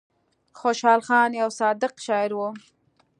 خوشال 0.59 0.99
خان 1.07 1.29
يو 1.41 1.49
صادق 1.59 1.93
شاعر 2.05 2.31
وو 2.35 2.49
ـ 2.57 2.59